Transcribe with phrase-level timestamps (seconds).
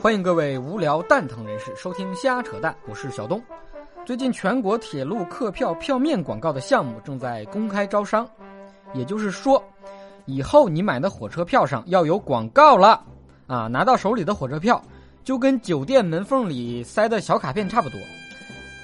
[0.00, 3.42] 欢迎各位无聊蛋疼人士收听瞎扯淡，我是小东。
[4.06, 8.26] 最近全国铁路客票票面广告的项目正在公开招商，
[8.94, 9.62] 也就是说，
[10.24, 13.04] 以后你买的火车票上要有广告了
[13.48, 13.66] 啊！
[13.66, 14.80] 拿到手里的火车票
[15.24, 17.98] 就跟酒店门缝里塞的小卡片差不多。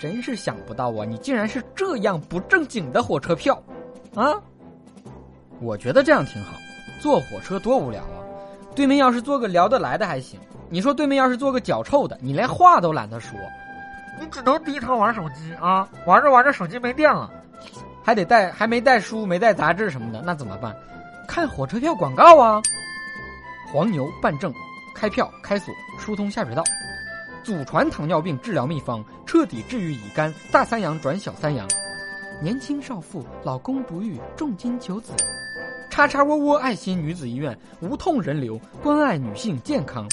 [0.00, 3.62] 真是想不到啊，你竟然是这样不正经的火车票
[4.16, 4.34] 啊！
[5.60, 6.56] 我觉得这样挺好，
[7.00, 8.18] 坐火车多无聊啊！
[8.74, 10.40] 对面要是坐个聊得来的还行。
[10.68, 13.38] 你说对面要是做个脚臭的，你连话都懒得说，
[14.20, 17.30] 你只能低头玩手机啊，玩着玩着手机没电了，
[18.04, 20.74] 还得带还没带书没带杂志什么的，那怎么办？
[21.28, 22.60] 看火车票广告啊！
[23.72, 24.52] 黄牛办证，
[24.94, 26.62] 开票开锁，疏通下水道，
[27.42, 31.66] 祖传糖尿病治疗秘方，彻底治愈乙肝，大三阳转小三阳，
[32.40, 35.12] 年轻少妇老公不育，重金求子，
[35.90, 40.08] 叉叉窝窝爱心女子医院无痛人流，关爱女性健康。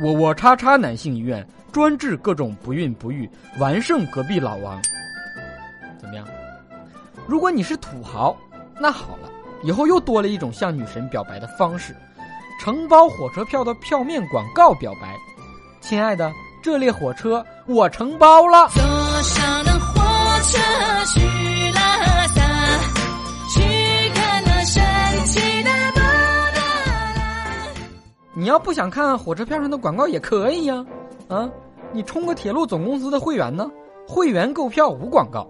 [0.00, 4.80] 我我叉叉男性医院专治各种不孕不育，完胜隔壁老王。
[5.98, 6.26] 怎么样？
[7.26, 8.36] 如果你是土豪，
[8.78, 9.28] 那好了，
[9.62, 11.94] 以后又多了一种向女神表白的方式——
[12.60, 15.16] 承包火车票的票面广告表白。
[15.80, 16.30] 亲爱的，
[16.62, 18.68] 这列火车我承包了。
[18.68, 18.82] 坐
[19.22, 20.58] 上了火车
[21.06, 21.20] 去
[28.58, 30.84] 不想看火车票上的广告也可以呀，
[31.28, 31.50] 啊，
[31.92, 33.70] 你充个铁路总公司的会员呢，
[34.06, 35.46] 会员购票无广告，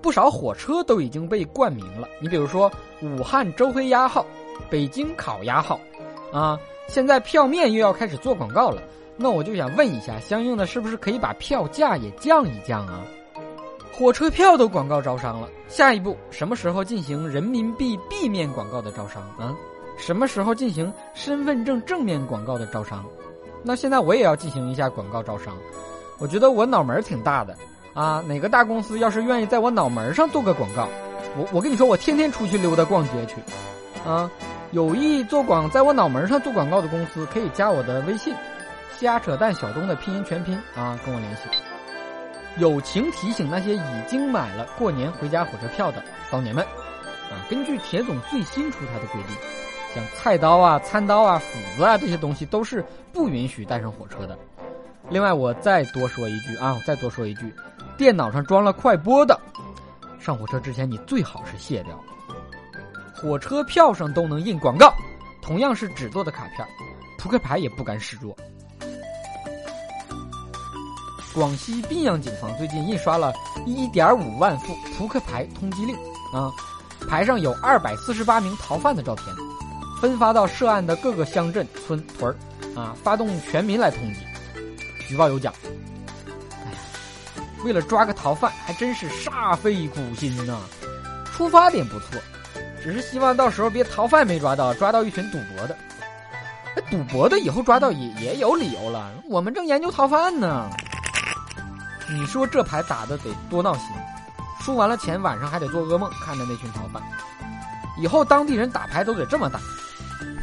[0.00, 2.08] 不少火车都已经被冠名了。
[2.20, 2.70] 你比如说
[3.02, 4.24] 武汉周黑鸭号、
[4.68, 5.78] 北京烤鸭号，
[6.32, 8.82] 啊，现在票面又要开始做广告了，
[9.16, 13.02] 那我就想问一下，相应的是不是可以把票价也降一降啊？
[13.92, 19.54] 火车票都广告招商了，下一步什么时候进行人民币币面广告的招商啊？
[20.02, 23.04] 什么时候进行身份证正面广告的招商？
[23.62, 25.56] 那现在我也要进行一下广告招商。
[26.18, 27.56] 我觉得我脑门挺大的
[27.94, 28.20] 啊！
[28.26, 30.88] 哪个大公司要是愿意在我脑门上做个广告，
[31.36, 33.36] 我我跟你说，我天天出去溜达逛街去。
[34.04, 34.28] 啊，
[34.72, 38.34] 有意做广在我脑门上做广告的公司，可以加我的微信
[38.98, 41.42] “瞎扯淡小东”的拼音全拼啊，跟我联系。
[42.58, 46.64] 友情提醒那些已经买了过年回家火车票的骚年们
[47.30, 49.36] 啊，根据铁总最新出台的规定。
[49.94, 54.38] 像菜刀啊、餐刀啊、斧子啊这些东西都是不允许带上火车的。
[55.10, 57.54] 另外，我再多说一句啊，我再多说一句，
[57.98, 59.38] 电脑上装了快播的，
[60.18, 61.98] 上火车之前你最好是卸掉。
[63.14, 64.94] 火车票上都能印广告，
[65.42, 66.66] 同样是纸做的卡片，
[67.18, 68.34] 扑克牌也不敢示弱。
[71.34, 73.32] 广西宾阳警方最近印刷了
[73.66, 75.96] 1.5万副扑克牌通缉令
[76.32, 76.50] 啊，
[77.08, 79.26] 牌上有248名逃犯的照片。
[80.02, 82.34] 分发到涉案的各个乡镇、村屯儿，
[82.76, 84.16] 啊，发动全民来通缉，
[85.06, 85.54] 举报有奖。
[86.64, 86.78] 哎呀，
[87.64, 90.58] 为了抓个逃犯，还真是煞费苦心呐。
[91.32, 92.20] 出发点不错，
[92.82, 95.78] 只是希望到时候别逃犯没抓到，抓到一群赌博的。
[96.74, 99.08] 那赌博的以后抓到也也有理由了。
[99.28, 100.68] 我们正研究逃犯呢。
[102.10, 103.84] 你说这牌打的得多闹心，
[104.62, 107.00] 输完了钱，晚上还得做噩梦，看着那群逃犯。
[107.96, 109.60] 以后当地人打牌都得这么打。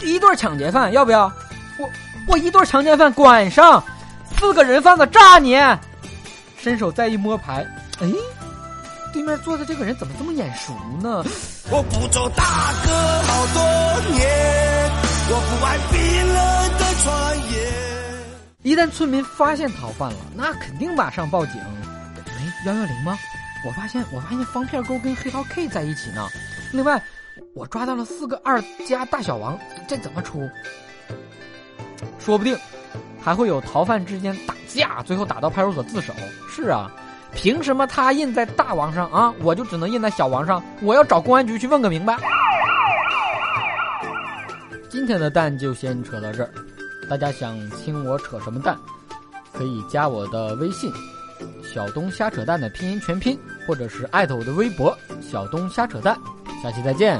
[0.01, 1.31] 一对抢劫犯要不要？
[1.77, 1.89] 我
[2.27, 3.83] 我一对强奸犯管上，
[4.37, 5.57] 四个人贩子炸你！
[6.57, 7.65] 伸手再一摸牌，
[8.01, 8.07] 哎，
[9.13, 11.23] 对面坐的这个人怎么这么眼熟呢？
[11.71, 12.91] 我不做大哥
[13.23, 14.91] 好多年，
[15.29, 16.37] 我不爱冰冷
[16.77, 17.57] 的传言。
[18.63, 21.55] 一旦村民发现逃犯了，那肯定马上报警。
[22.27, 23.17] 哎，幺幺零吗？
[23.65, 26.27] 我发现我发现方片沟跟黑桃 K 在一起呢。
[26.73, 27.01] 另外。
[27.53, 30.49] 我抓到了四个二加大小王，这怎么出？
[32.19, 32.57] 说不定
[33.19, 36.13] 还会有逃犯之间打架，最后打到派出所自首。
[36.47, 36.91] 是啊，
[37.33, 40.63] 凭什么他印在大王上啊，我就只能印在小王上？
[40.81, 42.17] 我要找公安局去问个明白。
[44.89, 46.51] 今天的蛋就先扯到这儿，
[47.09, 48.77] 大家想听我扯什么蛋，
[49.53, 50.91] 可以加我的微信
[51.63, 53.37] “小东瞎扯蛋”的拼音全拼，
[53.67, 56.17] 或者是艾特我的微博“小东瞎扯蛋”。
[56.61, 57.19] 下期再见。